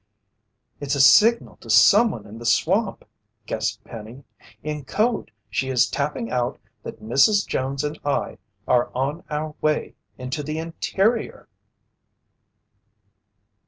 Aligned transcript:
"It's 0.79 0.95
a 0.95 0.99
signal 0.99 1.57
to 1.57 1.69
someone 1.69 2.25
in 2.25 2.39
the 2.39 2.45
swamp!" 2.47 3.05
guessed 3.45 3.83
Penny. 3.83 4.23
"In 4.63 4.83
code 4.83 5.29
she 5.47 5.69
is 5.69 5.87
tapping 5.87 6.31
out 6.31 6.57
that 6.81 7.03
Mrs. 7.03 7.45
Jones 7.45 7.83
and 7.83 7.99
I 8.03 8.39
are 8.67 8.89
on 8.95 9.23
our 9.29 9.53
way 9.61 9.93
into 10.17 10.41
the 10.41 10.57
interior!" 10.57 11.47